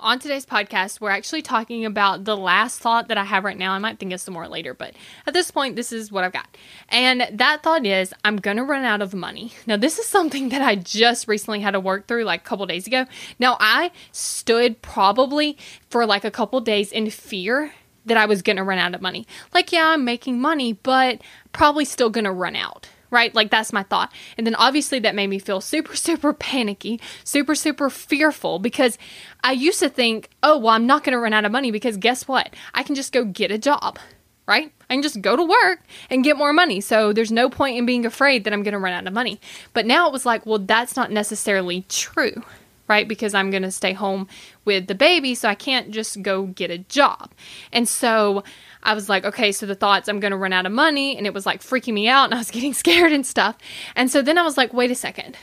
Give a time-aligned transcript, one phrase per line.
[0.00, 3.72] On today's podcast, we're actually talking about the last thought that I have right now.
[3.72, 4.94] I might think of some more later, but
[5.26, 6.56] at this point, this is what I've got.
[6.88, 9.52] And that thought is I'm going to run out of money.
[9.66, 12.66] Now, this is something that I just recently had to work through like a couple
[12.66, 13.06] days ago.
[13.38, 15.56] Now, I stood probably
[15.88, 17.72] for like a couple days in fear
[18.06, 19.26] that I was going to run out of money.
[19.52, 21.20] Like, yeah, I'm making money, but
[21.52, 23.34] probably still going to run out right?
[23.34, 24.12] Like that's my thought.
[24.36, 28.98] And then obviously that made me feel super, super panicky, super, super fearful because
[29.42, 31.96] I used to think, oh, well, I'm not going to run out of money because
[31.96, 32.54] guess what?
[32.74, 33.98] I can just go get a job,
[34.46, 34.72] right?
[34.88, 36.80] I can just go to work and get more money.
[36.80, 39.40] So there's no point in being afraid that I'm going to run out of money.
[39.72, 42.42] But now it was like, well, that's not necessarily true,
[42.90, 43.06] right?
[43.06, 44.26] Because I'm going to stay home
[44.64, 47.30] with the baby, so I can't just go get a job.
[47.72, 48.42] And so
[48.82, 51.16] I was like, okay, so the thoughts, I'm going to run out of money.
[51.16, 53.56] And it was like freaking me out and I was getting scared and stuff.
[53.94, 55.36] And so then I was like, wait a second.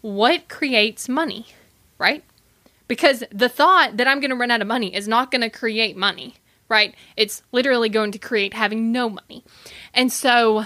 [0.00, 1.46] What creates money,
[1.98, 2.24] right?
[2.88, 5.50] Because the thought that I'm going to run out of money is not going to
[5.50, 6.36] create money,
[6.70, 6.94] right?
[7.18, 9.44] It's literally going to create having no money.
[9.92, 10.64] And so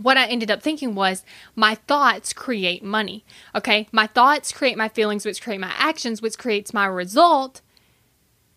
[0.00, 3.24] what I ended up thinking was my thoughts create money.
[3.54, 3.88] Okay.
[3.92, 7.60] My thoughts create my feelings, which create my actions, which creates my result,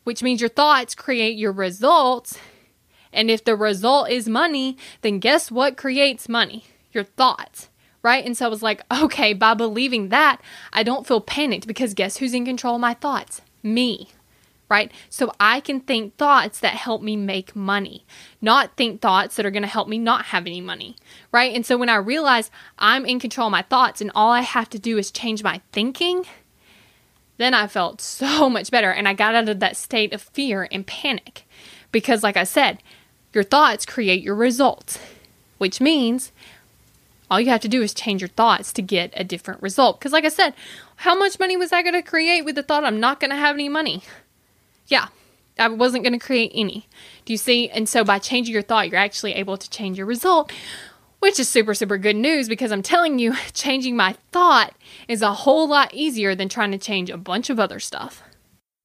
[0.04, 2.38] which means your thoughts create your results.
[3.12, 6.66] And if the result is money, then guess what creates money?
[6.92, 7.70] Your thoughts,
[8.04, 8.26] right?
[8.26, 10.42] And so I was like, okay, by believing that,
[10.74, 13.42] I don't feel panicked because guess who's in control of my thoughts?
[13.64, 14.10] Me,
[14.70, 14.92] right?
[15.10, 18.06] So I can think thoughts that help me make money,
[18.40, 20.96] not think thoughts that are going to help me not have any money,
[21.32, 21.54] right?
[21.54, 24.70] And so when I realize I'm in control of my thoughts and all I have
[24.70, 26.26] to do is change my thinking,
[27.38, 30.68] then I felt so much better and I got out of that state of fear
[30.72, 31.46] and panic.
[31.92, 32.84] Because, like I said,
[33.34, 35.00] your thoughts create your results,
[35.58, 36.32] which means
[37.32, 40.00] all you have to do is change your thoughts to get a different result.
[40.00, 40.54] Because, like I said,
[40.98, 43.36] how much money was I going to create with the thought I'm not going to
[43.36, 44.04] have any money?
[44.90, 45.08] Yeah,
[45.58, 46.88] I wasn't going to create any.
[47.26, 47.70] Do you see?
[47.70, 50.52] And so, by changing your thought, you're actually able to change your result,
[51.20, 54.74] which is super, super good news because I'm telling you, changing my thought
[55.08, 58.24] is a whole lot easier than trying to change a bunch of other stuff.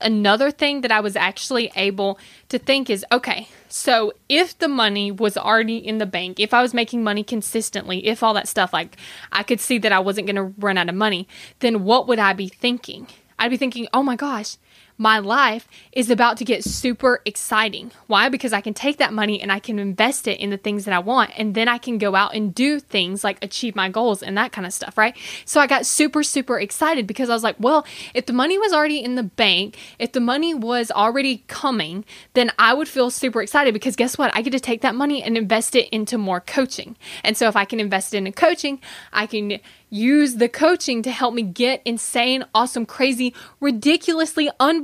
[0.00, 2.19] Another thing that I was actually able
[2.50, 6.60] to think is okay, so if the money was already in the bank, if I
[6.60, 8.97] was making money consistently, if all that stuff, like
[9.32, 11.26] I could see that I wasn't going to run out of money,
[11.60, 13.06] then what would I be thinking?
[13.38, 14.56] I'd be thinking, oh my gosh,
[14.97, 17.91] my life is about to get super exciting.
[18.06, 18.28] Why?
[18.28, 20.94] Because I can take that money and I can invest it in the things that
[20.94, 21.32] I want.
[21.37, 24.53] And then I can go out and do things like achieve my goals and that
[24.53, 25.16] kind of stuff, right?
[25.44, 27.84] So I got super, super excited because I was like, well,
[28.15, 32.04] if the money was already in the bank, if the money was already coming,
[32.34, 34.31] then I would feel super excited because guess what?
[34.34, 36.97] I get to take that money and invest it into more coaching.
[37.25, 38.81] And so if I can invest it into coaching,
[39.12, 39.59] I can
[39.91, 44.84] use the coaching to help me get insane, awesome, crazy, ridiculously unbelievable,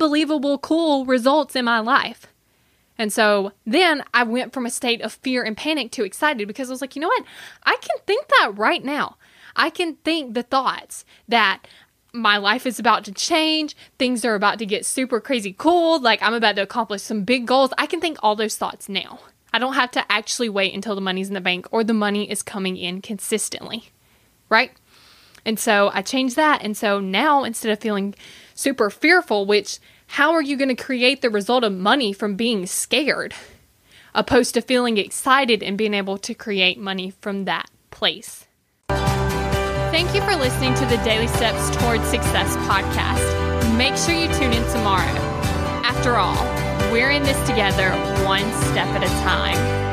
[0.59, 2.27] cool results in my life.
[2.99, 6.69] And so then I went from a state of fear and panic to excited because
[6.69, 7.25] I was like, you know what?
[7.62, 9.16] I can think that right now.
[9.56, 11.66] I can think the thoughts that
[12.12, 16.22] my life is about to change, things are about to get super crazy cool, like
[16.22, 17.71] I'm about to accomplish some big goals.
[17.78, 19.21] I can think all those thoughts now.
[19.53, 22.31] I don't have to actually wait until the money's in the bank or the money
[22.31, 23.91] is coming in consistently,
[24.49, 24.72] right?
[25.44, 26.62] And so I changed that.
[26.62, 28.15] And so now instead of feeling
[28.60, 32.66] super fearful, which how are you going to create the result of money from being
[32.66, 33.34] scared,
[34.15, 38.47] opposed to feeling excited and being able to create money from that place?
[38.88, 43.76] Thank you for listening to the Daily Steps Towards Success podcast.
[43.76, 45.15] Make sure you tune in tomorrow.
[45.82, 46.44] After all,
[46.93, 47.90] we're in this together,
[48.25, 49.89] one step at a time.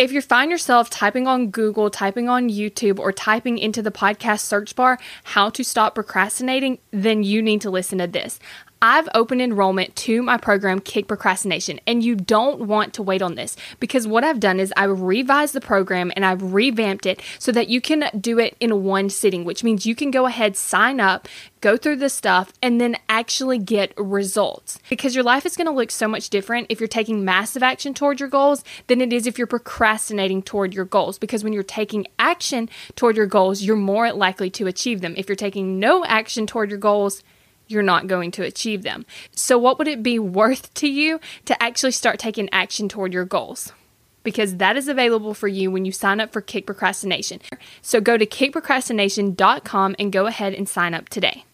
[0.00, 4.40] If you find yourself typing on Google, typing on YouTube, or typing into the podcast
[4.40, 8.38] search bar how to stop procrastinating, then you need to listen to this.
[8.82, 13.34] I've opened enrollment to my program, Kick Procrastination, and you don't want to wait on
[13.34, 17.52] this because what I've done is I've revised the program and I've revamped it so
[17.52, 20.98] that you can do it in one sitting, which means you can go ahead, sign
[20.98, 21.28] up,
[21.60, 24.78] go through the stuff, and then actually get results.
[24.88, 27.92] Because your life is going to look so much different if you're taking massive action
[27.92, 31.18] toward your goals than it is if you're procrastinating toward your goals.
[31.18, 35.12] Because when you're taking action toward your goals, you're more likely to achieve them.
[35.18, 37.22] If you're taking no action toward your goals,
[37.70, 39.06] you're not going to achieve them.
[39.34, 43.24] So, what would it be worth to you to actually start taking action toward your
[43.24, 43.72] goals?
[44.22, 47.40] Because that is available for you when you sign up for Kick Procrastination.
[47.80, 51.44] So, go to kickprocrastination.com and go ahead and sign up today.